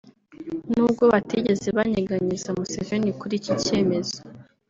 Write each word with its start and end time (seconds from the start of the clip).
n’ubwo 0.73 1.03
batigeze 1.11 1.67
banyeganyeza 1.77 2.49
Museveni 2.59 3.11
kuri 3.19 3.33
iki 3.39 3.53
cyemezo 3.63 4.17